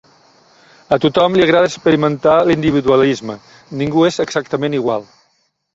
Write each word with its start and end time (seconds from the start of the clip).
A 0.95 0.97
tothom 1.03 1.35
li 1.37 1.43
agrada 1.47 1.69
experimentar 1.73 2.39
l'individualisme. 2.49 3.37
Ningú 3.83 4.09
és 4.13 4.23
exactament 4.27 4.81
igual. 4.83 5.09